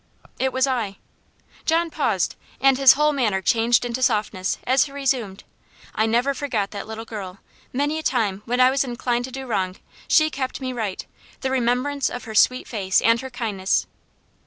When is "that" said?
6.71-6.87